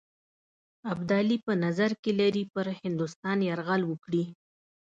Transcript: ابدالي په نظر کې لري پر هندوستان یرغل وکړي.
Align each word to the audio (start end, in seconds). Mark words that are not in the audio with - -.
ابدالي 0.91 1.37
په 1.45 1.53
نظر 1.63 1.91
کې 2.01 2.11
لري 2.21 2.43
پر 2.53 2.65
هندوستان 2.81 3.37
یرغل 3.49 3.81
وکړي. 3.87 4.23